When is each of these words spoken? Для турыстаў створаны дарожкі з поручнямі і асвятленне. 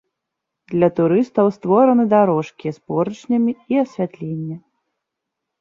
Для 0.71 0.87
турыстаў 0.99 1.51
створаны 1.57 2.03
дарожкі 2.15 2.67
з 2.79 2.83
поручнямі 2.89 3.53
і 3.75 3.81
асвятленне. 3.83 4.55